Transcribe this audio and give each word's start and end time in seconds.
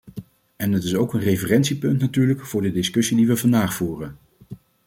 En 0.55 0.71
het 0.71 0.83
is 0.83 0.95
ook 0.95 1.13
een 1.13 1.19
referentiepunt 1.19 1.99
natuurlijk 1.99 2.45
voor 2.45 2.61
de 2.61 2.71
discussie 2.71 3.17
die 3.17 3.27
we 3.27 3.37
vandaag 3.37 3.73
voeren. 3.73 4.17